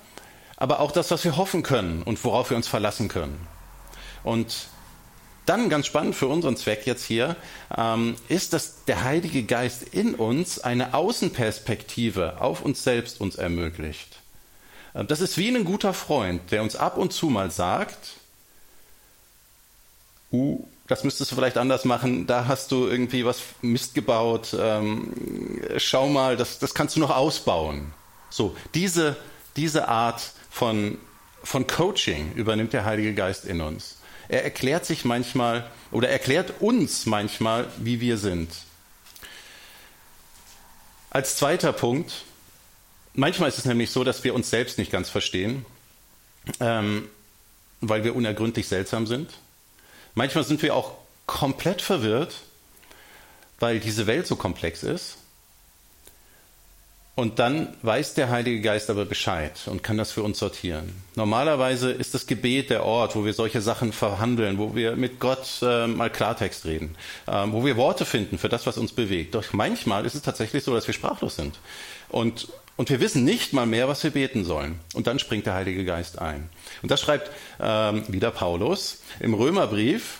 aber 0.56 0.80
auch 0.80 0.92
das, 0.92 1.10
was 1.10 1.24
wir 1.24 1.36
hoffen 1.36 1.62
können 1.62 2.02
und 2.02 2.22
worauf 2.24 2.50
wir 2.50 2.56
uns 2.56 2.68
verlassen 2.68 3.08
können. 3.08 3.46
Und 4.22 4.68
dann 5.46 5.68
ganz 5.68 5.86
spannend 5.86 6.14
für 6.14 6.26
unseren 6.26 6.56
Zweck 6.56 6.86
jetzt 6.86 7.04
hier 7.04 7.36
ähm, 7.76 8.16
ist, 8.28 8.52
dass 8.52 8.84
der 8.84 9.04
Heilige 9.04 9.42
Geist 9.44 9.82
in 9.82 10.14
uns 10.14 10.58
eine 10.58 10.94
Außenperspektive 10.94 12.40
auf 12.40 12.62
uns 12.62 12.82
selbst 12.82 13.20
uns 13.20 13.36
ermöglicht. 13.36 14.20
Äh, 14.94 15.04
das 15.04 15.20
ist 15.20 15.36
wie 15.36 15.48
ein 15.48 15.64
guter 15.64 15.92
Freund, 15.92 16.50
der 16.50 16.62
uns 16.62 16.76
ab 16.76 16.96
und 16.96 17.12
zu 17.12 17.26
mal 17.26 17.50
sagt, 17.50 18.14
uh, 20.32 20.66
das 20.86 21.04
müsstest 21.04 21.32
du 21.32 21.36
vielleicht 21.36 21.56
anders 21.56 21.84
machen, 21.84 22.26
da 22.26 22.46
hast 22.46 22.70
du 22.70 22.86
irgendwie 22.86 23.24
was 23.24 23.40
Mist 23.62 23.94
gebaut, 23.94 24.54
ähm, 24.58 25.14
schau 25.78 26.08
mal, 26.08 26.36
das, 26.36 26.58
das 26.58 26.74
kannst 26.74 26.96
du 26.96 27.00
noch 27.00 27.14
ausbauen. 27.14 27.92
So, 28.28 28.54
diese, 28.74 29.16
diese 29.56 29.88
Art 29.88 30.32
von, 30.50 30.98
von 31.42 31.66
Coaching 31.66 32.32
übernimmt 32.34 32.72
der 32.72 32.84
Heilige 32.84 33.14
Geist 33.14 33.46
in 33.46 33.60
uns. 33.60 33.96
Er 34.28 34.44
erklärt 34.44 34.86
sich 34.86 35.04
manchmal 35.04 35.70
oder 35.90 36.08
erklärt 36.08 36.60
uns 36.60 37.06
manchmal, 37.06 37.66
wie 37.78 38.00
wir 38.00 38.18
sind. 38.18 38.50
Als 41.10 41.36
zweiter 41.36 41.72
Punkt, 41.72 42.24
manchmal 43.12 43.48
ist 43.48 43.58
es 43.58 43.64
nämlich 43.64 43.90
so, 43.90 44.02
dass 44.02 44.24
wir 44.24 44.34
uns 44.34 44.50
selbst 44.50 44.78
nicht 44.78 44.90
ganz 44.90 45.08
verstehen, 45.08 45.64
ähm, 46.60 47.08
weil 47.80 48.02
wir 48.04 48.16
unergründlich 48.16 48.66
seltsam 48.66 49.06
sind. 49.06 49.30
Manchmal 50.14 50.44
sind 50.44 50.62
wir 50.62 50.74
auch 50.74 50.94
komplett 51.26 51.82
verwirrt, 51.82 52.34
weil 53.60 53.80
diese 53.80 54.06
Welt 54.06 54.26
so 54.26 54.36
komplex 54.36 54.82
ist. 54.82 55.18
Und 57.16 57.38
dann 57.38 57.68
weiß 57.82 58.14
der 58.14 58.28
Heilige 58.30 58.60
Geist 58.60 58.90
aber 58.90 59.04
Bescheid 59.04 59.52
und 59.66 59.84
kann 59.84 59.96
das 59.96 60.10
für 60.10 60.24
uns 60.24 60.40
sortieren. 60.40 60.92
Normalerweise 61.14 61.92
ist 61.92 62.12
das 62.12 62.26
Gebet 62.26 62.70
der 62.70 62.84
Ort, 62.84 63.14
wo 63.14 63.24
wir 63.24 63.32
solche 63.34 63.60
Sachen 63.60 63.92
verhandeln, 63.92 64.58
wo 64.58 64.74
wir 64.74 64.96
mit 64.96 65.20
Gott 65.20 65.60
äh, 65.62 65.86
mal 65.86 66.10
Klartext 66.10 66.64
reden, 66.64 66.96
äh, 67.28 67.44
wo 67.46 67.64
wir 67.64 67.76
Worte 67.76 68.04
finden 68.04 68.36
für 68.36 68.48
das, 68.48 68.66
was 68.66 68.78
uns 68.78 68.92
bewegt. 68.92 69.36
Doch 69.36 69.44
manchmal 69.52 70.04
ist 70.06 70.16
es 70.16 70.22
tatsächlich 70.22 70.64
so, 70.64 70.74
dass 70.74 70.88
wir 70.88 70.94
sprachlos 70.94 71.36
sind. 71.36 71.60
Und, 72.08 72.48
und 72.76 72.90
wir 72.90 72.98
wissen 72.98 73.22
nicht 73.22 73.52
mal 73.52 73.66
mehr, 73.66 73.86
was 73.86 74.02
wir 74.02 74.10
beten 74.10 74.44
sollen. 74.44 74.80
Und 74.92 75.06
dann 75.06 75.20
springt 75.20 75.46
der 75.46 75.54
Heilige 75.54 75.84
Geist 75.84 76.18
ein. 76.18 76.50
Und 76.82 76.90
das 76.90 77.00
schreibt 77.00 77.30
ähm, 77.60 78.02
wieder 78.08 78.32
Paulus 78.32 79.02
im 79.20 79.34
Römerbrief. 79.34 80.18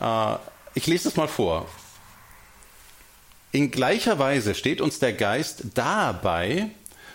Äh, 0.00 0.36
ich 0.72 0.86
lese 0.86 1.04
das 1.04 1.16
mal 1.16 1.28
vor. 1.28 1.66
In 3.52 3.70
gleicher 3.70 4.18
Weise 4.18 4.54
steht 4.54 4.80
uns 4.80 4.98
der 5.00 5.12
Geist 5.12 5.62
dabei, 5.74 6.70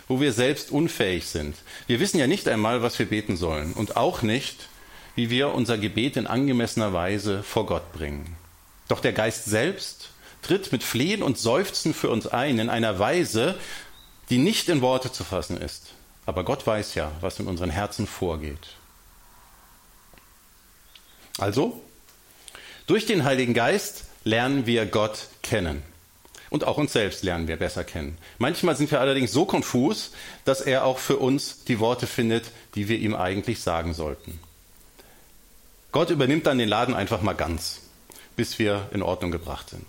wo 0.08 0.20
wir 0.20 0.32
selbst 0.32 0.70
unfähig 0.70 1.26
sind. 1.26 1.56
Wir 1.86 1.98
wissen 1.98 2.18
ja 2.18 2.26
nicht 2.26 2.46
einmal, 2.48 2.82
was 2.82 2.98
wir 2.98 3.06
beten 3.06 3.36
sollen 3.36 3.72
und 3.72 3.96
auch 3.96 4.22
nicht, 4.22 4.68
wie 5.14 5.30
wir 5.30 5.52
unser 5.52 5.78
Gebet 5.78 6.16
in 6.16 6.26
angemessener 6.26 6.92
Weise 6.92 7.42
vor 7.42 7.66
Gott 7.66 7.92
bringen. 7.92 8.36
Doch 8.88 9.00
der 9.00 9.12
Geist 9.12 9.46
selbst 9.46 10.10
tritt 10.42 10.70
mit 10.72 10.84
Flehen 10.84 11.22
und 11.22 11.38
Seufzen 11.38 11.94
für 11.94 12.10
uns 12.10 12.26
ein 12.26 12.58
in 12.58 12.68
einer 12.68 12.98
Weise, 12.98 13.56
die 14.30 14.38
nicht 14.38 14.68
in 14.68 14.82
Worte 14.82 15.10
zu 15.10 15.24
fassen 15.24 15.60
ist. 15.60 15.94
Aber 16.26 16.44
Gott 16.44 16.66
weiß 16.66 16.94
ja, 16.96 17.12
was 17.20 17.40
in 17.40 17.46
unseren 17.46 17.70
Herzen 17.70 18.06
vorgeht. 18.06 18.76
Also, 21.38 21.80
durch 22.86 23.06
den 23.06 23.24
Heiligen 23.24 23.54
Geist 23.54 24.04
lernen 24.24 24.66
wir 24.66 24.86
Gott 24.86 25.28
kennen. 25.42 25.82
Und 26.50 26.64
auch 26.64 26.78
uns 26.78 26.92
selbst 26.92 27.24
lernen 27.24 27.48
wir 27.48 27.56
besser 27.56 27.84
kennen. 27.84 28.18
Manchmal 28.38 28.76
sind 28.76 28.90
wir 28.90 29.00
allerdings 29.00 29.32
so 29.32 29.44
konfus, 29.44 30.12
dass 30.44 30.60
er 30.60 30.84
auch 30.84 30.98
für 30.98 31.16
uns 31.16 31.64
die 31.64 31.80
Worte 31.80 32.06
findet, 32.06 32.50
die 32.74 32.88
wir 32.88 32.98
ihm 32.98 33.14
eigentlich 33.14 33.60
sagen 33.60 33.94
sollten. 33.94 34.38
Gott 35.92 36.10
übernimmt 36.10 36.46
dann 36.46 36.58
den 36.58 36.68
Laden 36.68 36.94
einfach 36.94 37.22
mal 37.22 37.32
ganz, 37.32 37.80
bis 38.36 38.58
wir 38.58 38.88
in 38.92 39.02
Ordnung 39.02 39.30
gebracht 39.30 39.70
sind. 39.70 39.86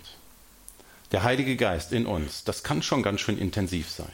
Der 1.12 1.22
Heilige 1.22 1.56
Geist 1.56 1.92
in 1.92 2.06
uns, 2.06 2.44
das 2.44 2.62
kann 2.62 2.82
schon 2.82 3.02
ganz 3.02 3.20
schön 3.20 3.38
intensiv 3.38 3.90
sein. 3.90 4.12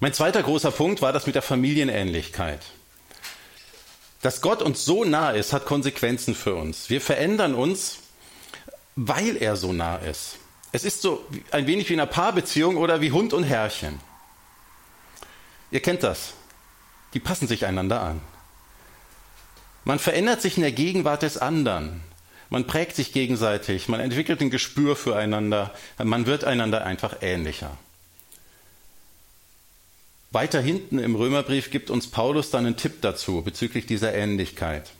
Mein 0.00 0.12
zweiter 0.12 0.42
großer 0.42 0.72
Punkt 0.72 1.00
war 1.00 1.12
das 1.12 1.26
mit 1.26 1.36
der 1.36 1.42
Familienähnlichkeit. 1.42 2.60
Dass 4.20 4.40
Gott 4.40 4.62
uns 4.62 4.84
so 4.84 5.04
nah 5.04 5.30
ist, 5.30 5.52
hat 5.52 5.64
Konsequenzen 5.64 6.34
für 6.34 6.54
uns. 6.54 6.90
Wir 6.90 7.00
verändern 7.00 7.54
uns 7.54 7.98
weil 8.96 9.36
er 9.36 9.56
so 9.56 9.72
nah 9.72 9.96
ist. 9.96 10.38
Es 10.72 10.84
ist 10.84 11.02
so 11.02 11.24
ein 11.50 11.66
wenig 11.66 11.88
wie 11.88 11.94
in 11.94 12.00
einer 12.00 12.10
Paarbeziehung 12.10 12.76
oder 12.76 13.00
wie 13.00 13.12
Hund 13.12 13.32
und 13.32 13.44
Herrchen. 13.44 14.00
Ihr 15.70 15.80
kennt 15.80 16.02
das. 16.02 16.34
Die 17.14 17.20
passen 17.20 17.46
sich 17.46 17.66
einander 17.66 18.00
an. 18.02 18.20
Man 19.84 19.98
verändert 19.98 20.40
sich 20.40 20.56
in 20.56 20.62
der 20.62 20.72
Gegenwart 20.72 21.22
des 21.22 21.38
anderen. 21.38 22.02
Man 22.48 22.66
prägt 22.66 22.96
sich 22.96 23.12
gegenseitig, 23.12 23.88
man 23.88 24.00
entwickelt 24.00 24.40
ein 24.42 24.50
Gespür 24.50 24.94
füreinander, 24.94 25.72
man 26.02 26.26
wird 26.26 26.44
einander 26.44 26.84
einfach 26.84 27.16
ähnlicher. 27.22 27.78
Weiter 30.30 30.60
hinten 30.60 30.98
im 30.98 31.14
Römerbrief 31.14 31.70
gibt 31.70 31.90
uns 31.90 32.08
Paulus 32.08 32.50
dann 32.50 32.66
einen 32.66 32.76
Tipp 32.76 33.00
dazu 33.00 33.42
bezüglich 33.42 33.86
dieser 33.86 34.14
Ähnlichkeit. 34.14 34.90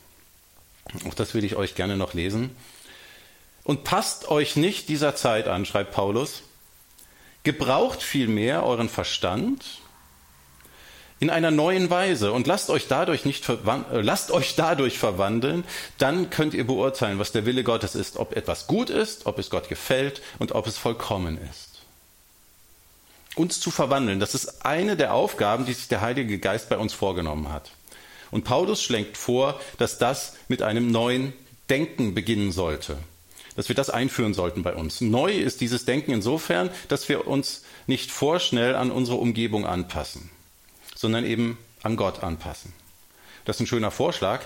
Auch 1.07 1.13
das 1.13 1.33
will 1.33 1.43
ich 1.43 1.55
euch 1.55 1.75
gerne 1.75 1.95
noch 1.95 2.13
lesen. 2.13 2.55
Und 3.63 3.83
passt 3.83 4.29
euch 4.29 4.55
nicht 4.55 4.89
dieser 4.89 5.15
Zeit 5.15 5.47
an, 5.47 5.65
schreibt 5.65 5.93
Paulus. 5.93 6.43
Gebraucht 7.43 8.01
vielmehr 8.03 8.63
euren 8.63 8.89
Verstand 8.89 9.63
in 11.19 11.29
einer 11.29 11.51
neuen 11.51 11.89
Weise 11.89 12.33
und 12.33 12.47
lasst 12.47 12.69
euch 12.69 12.87
dadurch 12.89 13.23
nicht 13.23 13.47
äh, 13.47 13.57
lasst 14.01 14.31
euch 14.31 14.55
dadurch 14.55 14.99
verwandeln, 14.99 15.63
dann 15.97 16.29
könnt 16.29 16.53
ihr 16.53 16.67
beurteilen, 16.67 17.17
was 17.19 17.31
der 17.31 17.45
Wille 17.45 17.63
Gottes 17.63 17.95
ist, 17.95 18.17
ob 18.17 18.35
etwas 18.35 18.67
gut 18.67 18.89
ist, 18.89 19.25
ob 19.25 19.39
es 19.39 19.49
Gott 19.49 19.69
gefällt 19.69 20.21
und 20.39 20.51
ob 20.51 20.67
es 20.67 20.77
vollkommen 20.77 21.37
ist. 21.49 21.69
Uns 23.35 23.61
zu 23.61 23.71
verwandeln, 23.71 24.19
das 24.19 24.35
ist 24.35 24.65
eine 24.65 24.97
der 24.97 25.13
Aufgaben, 25.13 25.65
die 25.65 25.73
sich 25.73 25.87
der 25.87 26.01
Heilige 26.01 26.39
Geist 26.39 26.67
bei 26.67 26.77
uns 26.77 26.93
vorgenommen 26.93 27.51
hat. 27.53 27.71
Und 28.29 28.43
Paulus 28.43 28.83
schlägt 28.83 29.15
vor, 29.15 29.59
dass 29.77 29.97
das 29.97 30.33
mit 30.49 30.61
einem 30.61 30.91
neuen 30.91 31.31
Denken 31.69 32.13
beginnen 32.13 32.51
sollte 32.51 32.97
dass 33.55 33.67
wir 33.67 33.75
das 33.75 33.89
einführen 33.89 34.33
sollten 34.33 34.63
bei 34.63 34.73
uns. 34.73 35.01
Neu 35.01 35.31
ist 35.31 35.61
dieses 35.61 35.85
Denken 35.85 36.11
insofern, 36.11 36.69
dass 36.87 37.07
wir 37.09 37.27
uns 37.27 37.63
nicht 37.87 38.11
vorschnell 38.11 38.75
an 38.75 38.91
unsere 38.91 39.17
Umgebung 39.17 39.65
anpassen, 39.65 40.29
sondern 40.95 41.25
eben 41.25 41.57
an 41.83 41.95
Gott 41.97 42.23
anpassen. 42.23 42.73
Das 43.45 43.57
ist 43.57 43.61
ein 43.61 43.67
schöner 43.67 43.91
Vorschlag 43.91 44.41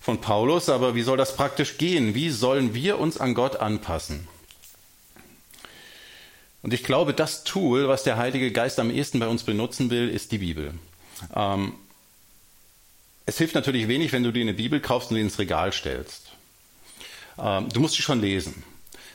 von 0.00 0.20
Paulus, 0.20 0.68
aber 0.68 0.94
wie 0.94 1.02
soll 1.02 1.16
das 1.16 1.36
praktisch 1.36 1.78
gehen? 1.78 2.14
Wie 2.14 2.30
sollen 2.30 2.74
wir 2.74 2.98
uns 2.98 3.18
an 3.18 3.34
Gott 3.34 3.56
anpassen? 3.56 4.28
Und 6.62 6.72
ich 6.72 6.84
glaube, 6.84 7.14
das 7.14 7.44
Tool, 7.44 7.88
was 7.88 8.02
der 8.02 8.16
Heilige 8.16 8.50
Geist 8.50 8.80
am 8.80 8.90
ehesten 8.90 9.20
bei 9.20 9.28
uns 9.28 9.44
benutzen 9.44 9.90
will, 9.90 10.08
ist 10.08 10.32
die 10.32 10.38
Bibel. 10.38 10.74
Ähm, 11.34 11.74
es 13.24 13.38
hilft 13.38 13.54
natürlich 13.54 13.88
wenig, 13.88 14.12
wenn 14.12 14.22
du 14.22 14.32
dir 14.32 14.42
eine 14.42 14.54
Bibel 14.54 14.80
kaufst 14.80 15.10
und 15.10 15.16
sie 15.16 15.22
ins 15.22 15.38
Regal 15.38 15.72
stellst. 15.72 16.25
Ähm, 17.38 17.68
du 17.68 17.80
musst 17.80 17.94
sie 17.94 18.02
schon 18.02 18.20
lesen. 18.20 18.62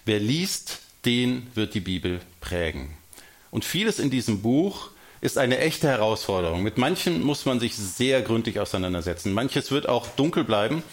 Wer 0.05 0.19
liest, 0.19 0.79
den 1.05 1.47
wird 1.55 1.73
die 1.73 1.79
Bibel 1.79 2.21
prägen. 2.39 2.97
Und 3.49 3.65
vieles 3.65 3.99
in 3.99 4.09
diesem 4.09 4.41
Buch 4.41 4.89
ist 5.19 5.37
eine 5.37 5.59
echte 5.59 5.87
Herausforderung. 5.87 6.63
Mit 6.63 6.77
manchen 6.77 7.21
muss 7.21 7.45
man 7.45 7.59
sich 7.59 7.75
sehr 7.75 8.21
gründlich 8.21 8.59
auseinandersetzen. 8.59 9.33
Manches 9.33 9.71
wird 9.71 9.87
auch 9.87 10.07
dunkel 10.07 10.43
bleiben. 10.43 10.83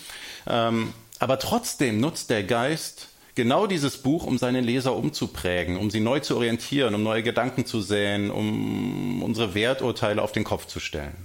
Ähm, 0.47 0.93
aber 1.19 1.39
trotzdem 1.39 2.01
nutzt 2.01 2.31
der 2.31 2.45
Geist 2.45 3.09
genau 3.35 3.67
dieses 3.67 3.99
Buch, 3.99 4.25
um 4.25 4.37
seine 4.37 4.61
Leser 4.61 4.95
umzuprägen, 4.97 5.77
um 5.77 5.91
sie 5.91 6.01
neu 6.01 6.21
zu 6.21 6.37
orientieren, 6.37 6.95
um 6.95 7.03
neue 7.03 7.23
Gedanken 7.23 7.65
zu 7.65 7.81
säen, 7.81 8.31
um 8.31 9.23
unsere 9.23 9.55
Werturteile 9.55 10.23
auf 10.23 10.33
den 10.33 10.45
Kopf 10.45 10.67
zu 10.67 10.81
stellen. 10.81 11.17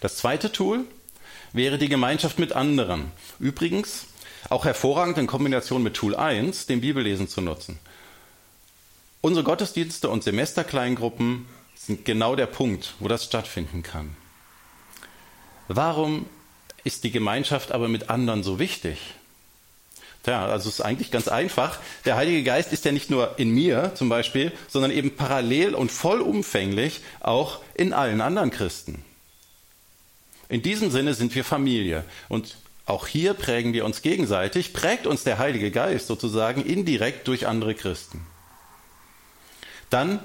Das 0.00 0.16
zweite 0.16 0.52
Tool 0.52 0.84
wäre 1.52 1.78
die 1.78 1.88
Gemeinschaft 1.88 2.38
mit 2.38 2.52
anderen. 2.52 3.10
Übrigens, 3.38 4.06
auch 4.48 4.64
hervorragend 4.64 5.18
in 5.18 5.26
Kombination 5.26 5.82
mit 5.82 5.94
Tool 5.94 6.14
1, 6.14 6.66
dem 6.66 6.80
Bibellesen 6.80 7.28
zu 7.28 7.40
nutzen. 7.40 7.78
Unsere 9.20 9.44
Gottesdienste 9.44 10.08
und 10.08 10.22
Semesterkleingruppen 10.22 11.46
sind 11.74 12.04
genau 12.04 12.36
der 12.36 12.46
Punkt, 12.46 12.94
wo 13.00 13.08
das 13.08 13.24
stattfinden 13.24 13.82
kann. 13.82 14.16
Warum 15.68 16.26
ist 16.84 17.04
die 17.04 17.10
Gemeinschaft 17.10 17.72
aber 17.72 17.88
mit 17.88 18.10
anderen 18.10 18.42
so 18.42 18.58
wichtig? 18.58 18.98
Tja, 20.22 20.46
also 20.46 20.68
es 20.68 20.76
ist 20.76 20.84
eigentlich 20.84 21.10
ganz 21.10 21.28
einfach. 21.28 21.78
Der 22.04 22.16
Heilige 22.16 22.42
Geist 22.42 22.72
ist 22.72 22.84
ja 22.84 22.92
nicht 22.92 23.10
nur 23.10 23.38
in 23.38 23.50
mir 23.50 23.92
zum 23.94 24.08
Beispiel, 24.08 24.52
sondern 24.68 24.90
eben 24.90 25.16
parallel 25.16 25.74
und 25.74 25.92
vollumfänglich 25.92 27.00
auch 27.20 27.60
in 27.74 27.92
allen 27.92 28.20
anderen 28.20 28.50
Christen. 28.50 29.04
In 30.48 30.62
diesem 30.62 30.90
Sinne 30.90 31.14
sind 31.14 31.34
wir 31.34 31.44
Familie. 31.44 32.04
Und 32.28 32.56
Auch 32.88 33.06
hier 33.06 33.34
prägen 33.34 33.74
wir 33.74 33.84
uns 33.84 34.00
gegenseitig, 34.00 34.72
prägt 34.72 35.06
uns 35.06 35.22
der 35.22 35.36
Heilige 35.36 35.70
Geist 35.70 36.06
sozusagen 36.06 36.64
indirekt 36.64 37.28
durch 37.28 37.46
andere 37.46 37.74
Christen. 37.74 38.26
Dann 39.90 40.20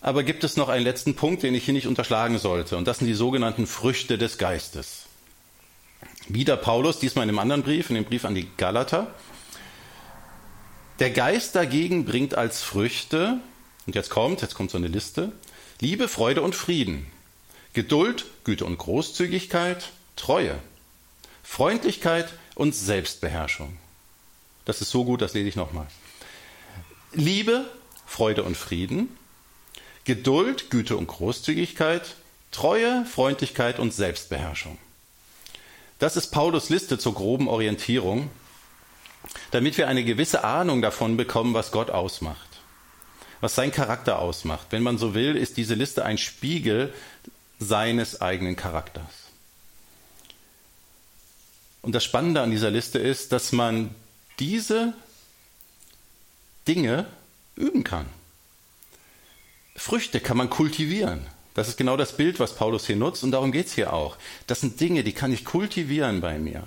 aber 0.00 0.24
gibt 0.24 0.42
es 0.42 0.56
noch 0.56 0.68
einen 0.68 0.82
letzten 0.82 1.14
Punkt, 1.14 1.44
den 1.44 1.54
ich 1.54 1.64
hier 1.64 1.74
nicht 1.74 1.86
unterschlagen 1.86 2.38
sollte, 2.38 2.76
und 2.76 2.88
das 2.88 2.98
sind 2.98 3.06
die 3.06 3.14
sogenannten 3.14 3.68
Früchte 3.68 4.18
des 4.18 4.36
Geistes. 4.36 5.04
Wieder 6.26 6.56
Paulus, 6.56 6.98
diesmal 6.98 7.22
in 7.22 7.28
einem 7.28 7.38
anderen 7.38 7.62
Brief, 7.62 7.88
in 7.88 7.94
dem 7.94 8.04
Brief 8.04 8.24
an 8.24 8.34
die 8.34 8.48
Galater. 8.56 9.14
Der 10.98 11.10
Geist 11.10 11.54
dagegen 11.54 12.04
bringt 12.04 12.34
als 12.34 12.62
Früchte, 12.62 13.38
und 13.86 13.94
jetzt 13.94 14.10
kommt, 14.10 14.42
jetzt 14.42 14.56
kommt 14.56 14.72
so 14.72 14.78
eine 14.78 14.88
Liste, 14.88 15.30
Liebe, 15.80 16.08
Freude 16.08 16.42
und 16.42 16.56
Frieden, 16.56 17.06
Geduld, 17.74 18.26
Güte 18.42 18.64
und 18.64 18.76
Großzügigkeit, 18.78 19.90
Treue, 20.16 20.58
Freundlichkeit 21.50 22.34
und 22.54 22.72
Selbstbeherrschung. 22.72 23.78
Das 24.64 24.80
ist 24.80 24.90
so 24.90 25.04
gut, 25.04 25.22
das 25.22 25.34
lese 25.34 25.48
ich 25.48 25.56
nochmal. 25.56 25.88
Liebe, 27.12 27.64
Freude 28.06 28.44
und 28.44 28.56
Frieden, 28.56 29.16
Geduld, 30.04 30.70
Güte 30.70 30.96
und 30.96 31.08
Großzügigkeit, 31.08 32.14
Treue, 32.52 33.04
Freundlichkeit 33.06 33.80
und 33.80 33.92
Selbstbeherrschung. 33.92 34.78
Das 35.98 36.16
ist 36.16 36.28
Paulus 36.28 36.68
Liste 36.68 36.96
zur 36.96 37.14
groben 37.14 37.48
Orientierung, 37.48 38.30
damit 39.50 39.78
wir 39.78 39.88
eine 39.88 40.04
gewisse 40.04 40.44
Ahnung 40.44 40.80
davon 40.80 41.16
bekommen, 41.16 41.54
was 41.54 41.72
Gott 41.72 41.90
ausmacht, 41.90 42.60
was 43.40 43.56
sein 43.56 43.72
Charakter 43.72 44.20
ausmacht. 44.20 44.68
Wenn 44.70 44.84
man 44.84 44.98
so 44.98 45.14
will, 45.14 45.34
ist 45.34 45.56
diese 45.56 45.74
Liste 45.74 46.04
ein 46.04 46.18
Spiegel 46.18 46.92
seines 47.58 48.20
eigenen 48.20 48.54
Charakters. 48.54 49.27
Und 51.88 51.94
das 51.94 52.04
Spannende 52.04 52.42
an 52.42 52.50
dieser 52.50 52.70
Liste 52.70 52.98
ist, 52.98 53.32
dass 53.32 53.50
man 53.50 53.94
diese 54.38 54.92
Dinge 56.68 57.06
üben 57.56 57.82
kann. 57.82 58.04
Früchte 59.74 60.20
kann 60.20 60.36
man 60.36 60.50
kultivieren. 60.50 61.26
Das 61.54 61.66
ist 61.66 61.78
genau 61.78 61.96
das 61.96 62.14
Bild, 62.14 62.40
was 62.40 62.54
Paulus 62.54 62.86
hier 62.86 62.96
nutzt 62.96 63.24
und 63.24 63.30
darum 63.30 63.52
geht 63.52 63.68
es 63.68 63.72
hier 63.72 63.94
auch. 63.94 64.18
Das 64.46 64.60
sind 64.60 64.78
Dinge, 64.78 65.02
die 65.02 65.14
kann 65.14 65.32
ich 65.32 65.46
kultivieren 65.46 66.20
bei 66.20 66.38
mir. 66.38 66.64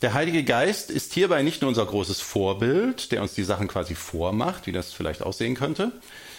Der 0.00 0.14
Heilige 0.14 0.44
Geist 0.44 0.90
ist 0.90 1.12
hierbei 1.12 1.42
nicht 1.42 1.60
nur 1.60 1.68
unser 1.68 1.84
großes 1.84 2.22
Vorbild, 2.22 3.12
der 3.12 3.20
uns 3.20 3.34
die 3.34 3.44
Sachen 3.44 3.68
quasi 3.68 3.94
vormacht, 3.94 4.66
wie 4.66 4.72
das 4.72 4.94
vielleicht 4.94 5.20
aussehen 5.20 5.54
könnte. 5.54 5.92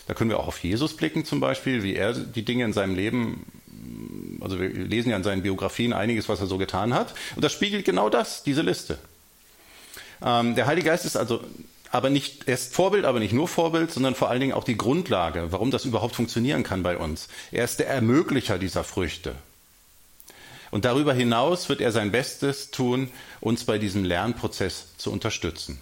Da 0.07 0.15
können 0.15 0.31
wir 0.31 0.39
auch 0.39 0.47
auf 0.47 0.63
Jesus 0.63 0.95
blicken 0.95 1.25
zum 1.25 1.41
Beispiel, 1.41 1.83
wie 1.83 1.93
er 1.93 2.13
die 2.13 2.43
Dinge 2.43 2.65
in 2.65 2.73
seinem 2.73 2.95
Leben, 2.95 3.45
also 4.41 4.59
wir 4.59 4.69
lesen 4.69 5.09
ja 5.09 5.17
in 5.17 5.23
seinen 5.23 5.43
Biografien 5.43 5.93
einiges, 5.93 6.29
was 6.29 6.39
er 6.39 6.47
so 6.47 6.57
getan 6.57 6.93
hat. 6.93 7.13
Und 7.35 7.43
das 7.43 7.51
spiegelt 7.53 7.85
genau 7.85 8.09
das, 8.09 8.43
diese 8.43 8.61
Liste. 8.61 8.97
Ähm, 10.21 10.55
der 10.55 10.65
Heilige 10.65 10.87
Geist 10.87 11.05
ist 11.05 11.15
also 11.15 11.41
aber 11.91 12.09
nicht, 12.09 12.47
er 12.47 12.55
ist 12.55 12.73
Vorbild, 12.73 13.05
aber 13.05 13.19
nicht 13.19 13.33
nur 13.33 13.47
Vorbild, 13.47 13.91
sondern 13.91 14.15
vor 14.15 14.29
allen 14.29 14.41
Dingen 14.41 14.53
auch 14.53 14.65
die 14.65 14.77
Grundlage, 14.77 15.51
warum 15.51 15.71
das 15.71 15.85
überhaupt 15.85 16.15
funktionieren 16.15 16.63
kann 16.63 16.83
bei 16.83 16.97
uns. 16.97 17.29
Er 17.51 17.63
ist 17.63 17.79
der 17.79 17.87
Ermöglicher 17.87 18.57
dieser 18.57 18.83
Früchte. 18.83 19.35
Und 20.69 20.83
darüber 20.83 21.13
hinaus 21.13 21.69
wird 21.69 21.79
er 21.79 21.93
sein 21.93 22.11
Bestes 22.11 22.71
tun, 22.71 23.09
uns 23.39 23.63
bei 23.63 23.77
diesem 23.77 24.03
Lernprozess 24.03 24.97
zu 24.97 25.11
unterstützen. 25.11 25.79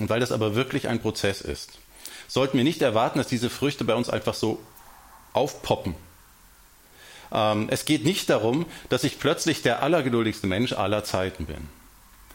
Und 0.00 0.08
weil 0.08 0.20
das 0.20 0.32
aber 0.32 0.56
wirklich 0.56 0.88
ein 0.88 1.00
Prozess 1.00 1.40
ist, 1.40 1.78
sollten 2.26 2.56
wir 2.56 2.64
nicht 2.64 2.82
erwarten, 2.82 3.18
dass 3.18 3.28
diese 3.28 3.50
Früchte 3.50 3.84
bei 3.84 3.94
uns 3.94 4.08
einfach 4.10 4.34
so 4.34 4.58
aufpoppen. 5.32 5.94
Ähm, 7.32 7.68
es 7.70 7.84
geht 7.84 8.04
nicht 8.04 8.28
darum, 8.30 8.66
dass 8.88 9.04
ich 9.04 9.18
plötzlich 9.18 9.62
der 9.62 9.82
allergeduldigste 9.82 10.46
Mensch 10.46 10.72
aller 10.72 11.04
Zeiten 11.04 11.46
bin. 11.46 11.68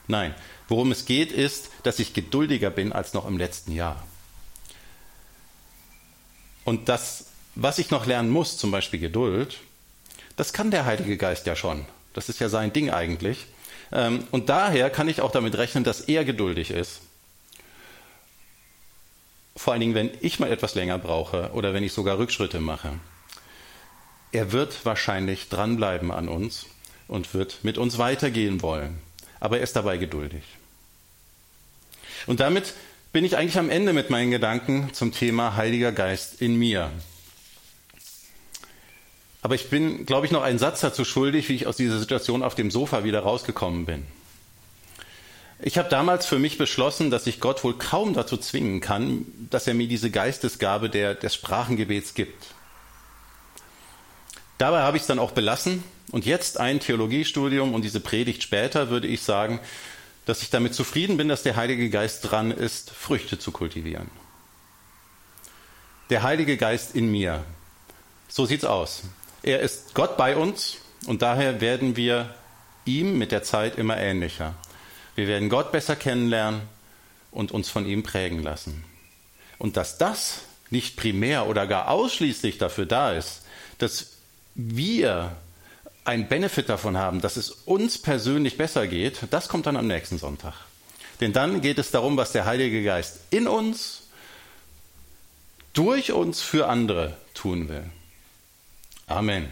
Nein, 0.07 0.33
worum 0.67 0.91
es 0.91 1.05
geht, 1.05 1.31
ist, 1.31 1.69
dass 1.83 1.99
ich 1.99 2.13
geduldiger 2.13 2.69
bin 2.69 2.93
als 2.93 3.13
noch 3.13 3.27
im 3.27 3.37
letzten 3.37 3.73
Jahr. 3.73 4.03
Und 6.63 6.89
das, 6.89 7.27
was 7.55 7.79
ich 7.79 7.91
noch 7.91 8.05
lernen 8.05 8.29
muss, 8.29 8.57
zum 8.57 8.71
Beispiel 8.71 8.99
Geduld, 8.99 9.57
das 10.35 10.53
kann 10.53 10.71
der 10.71 10.85
Heilige 10.85 11.17
Geist 11.17 11.45
ja 11.45 11.55
schon. 11.55 11.85
Das 12.13 12.29
ist 12.29 12.39
ja 12.39 12.49
sein 12.49 12.73
Ding 12.73 12.89
eigentlich. 12.89 13.45
Ähm, 13.91 14.27
und 14.31 14.49
daher 14.49 14.89
kann 14.89 15.07
ich 15.07 15.21
auch 15.21 15.31
damit 15.31 15.57
rechnen, 15.57 15.83
dass 15.83 16.01
er 16.01 16.25
geduldig 16.25 16.71
ist. 16.71 17.01
Vor 19.55 19.73
allen 19.73 19.79
Dingen, 19.79 19.95
wenn 19.95 20.11
ich 20.21 20.39
mal 20.39 20.51
etwas 20.51 20.75
länger 20.75 20.99
brauche 20.99 21.51
oder 21.53 21.73
wenn 21.73 21.83
ich 21.83 21.93
sogar 21.93 22.17
Rückschritte 22.17 22.59
mache. 22.59 22.93
Er 24.31 24.51
wird 24.51 24.85
wahrscheinlich 24.85 25.49
dranbleiben 25.49 26.11
an 26.11 26.27
uns 26.27 26.65
und 27.07 27.33
wird 27.33 27.63
mit 27.63 27.77
uns 27.77 27.97
weitergehen 27.97 28.61
wollen 28.61 28.99
aber 29.39 29.57
er 29.57 29.63
ist 29.63 29.75
dabei 29.75 29.97
geduldig. 29.97 30.43
Und 32.25 32.39
damit 32.39 32.73
bin 33.13 33.23
ich 33.23 33.37
eigentlich 33.37 33.57
am 33.57 33.69
Ende 33.69 33.93
mit 33.93 34.09
meinen 34.09 34.31
Gedanken 34.31 34.89
zum 34.93 35.11
Thema 35.11 35.55
Heiliger 35.55 35.91
Geist 35.91 36.41
in 36.41 36.55
mir. 36.55 36.91
Aber 39.41 39.55
ich 39.55 39.69
bin, 39.69 40.05
glaube 40.05 40.25
ich, 40.25 40.31
noch 40.31 40.41
einen 40.41 40.59
Satz 40.59 40.81
dazu 40.81 41.05
schuldig, 41.05 41.47
wie 41.47 41.55
ich 41.55 41.67
aus 41.67 41.77
dieser 41.77 41.99
Situation 41.99 42.43
auf 42.43 42.55
dem 42.55 42.71
Sofa 42.71 43.03
wieder 43.03 43.21
rausgekommen 43.21 43.85
bin. 43.85 44.05
Ich 45.59 45.77
habe 45.77 45.89
damals 45.89 46.25
für 46.25 46.37
mich 46.37 46.57
beschlossen, 46.57 47.09
dass 47.09 47.25
ich 47.25 47.39
Gott 47.39 47.63
wohl 47.63 47.77
kaum 47.77 48.13
dazu 48.13 48.37
zwingen 48.37 48.81
kann, 48.81 49.25
dass 49.49 49.67
er 49.67 49.73
mir 49.73 49.87
diese 49.87 50.11
Geistesgabe 50.11 50.89
der, 50.89 51.15
des 51.15 51.33
Sprachengebets 51.33 52.13
gibt. 52.13 52.47
Dabei 54.57 54.81
habe 54.81 54.97
ich 54.97 55.01
es 55.01 55.07
dann 55.07 55.19
auch 55.19 55.31
belassen 55.31 55.83
und 56.11 56.25
jetzt 56.25 56.59
ein 56.59 56.79
Theologiestudium 56.79 57.73
und 57.73 57.83
diese 57.83 57.99
Predigt 57.99 58.41
später 58.41 58.89
würde 58.89 59.07
ich 59.07 59.21
sagen, 59.21 59.59
dass 60.25 60.41
ich 60.41 60.49
damit 60.49 60.73
zufrieden 60.73 61.17
bin, 61.17 61.29
dass 61.29 61.43
der 61.43 61.55
Heilige 61.55 61.89
Geist 61.89 62.29
dran 62.29 62.51
ist, 62.51 62.91
Früchte 62.91 63.39
zu 63.39 63.51
kultivieren. 63.51 64.09
Der 66.09 66.23
Heilige 66.23 66.57
Geist 66.57 66.95
in 66.95 67.11
mir. 67.11 67.43
So 68.27 68.45
sieht's 68.45 68.65
aus. 68.65 69.03
Er 69.43 69.59
ist 69.59 69.93
Gott 69.93 70.17
bei 70.17 70.35
uns 70.35 70.77
und 71.05 71.21
daher 71.21 71.61
werden 71.61 71.95
wir 71.95 72.33
ihm 72.85 73.17
mit 73.17 73.31
der 73.31 73.43
Zeit 73.43 73.77
immer 73.77 73.97
ähnlicher. 73.97 74.55
Wir 75.15 75.27
werden 75.27 75.49
Gott 75.49 75.71
besser 75.71 75.95
kennenlernen 75.95 76.61
und 77.31 77.51
uns 77.51 77.69
von 77.69 77.85
ihm 77.85 78.03
prägen 78.03 78.41
lassen. 78.41 78.83
Und 79.57 79.77
dass 79.77 79.97
das 79.97 80.41
nicht 80.69 80.97
primär 80.97 81.47
oder 81.47 81.67
gar 81.67 81.89
ausschließlich 81.89 82.57
dafür 82.57 82.85
da 82.85 83.13
ist, 83.13 83.43
dass 83.77 84.16
wir 84.57 85.35
einen 86.03 86.27
Benefit 86.27 86.67
davon 86.67 86.97
haben, 86.97 87.21
dass 87.21 87.37
es 87.37 87.51
uns 87.51 87.97
persönlich 87.97 88.57
besser 88.57 88.87
geht, 88.87 89.19
das 89.29 89.47
kommt 89.47 89.67
dann 89.67 89.77
am 89.77 89.87
nächsten 89.87 90.17
Sonntag. 90.17 90.53
Denn 91.21 91.31
dann 91.31 91.61
geht 91.61 91.79
es 91.79 91.91
darum, 91.91 92.17
was 92.17 92.31
der 92.31 92.45
Heilige 92.45 92.83
Geist 92.83 93.19
in 93.29 93.47
uns, 93.47 94.03
durch 95.73 96.11
uns 96.11 96.41
für 96.41 96.67
andere 96.67 97.15
tun 97.33 97.69
will. 97.69 97.83
Amen. 99.05 99.51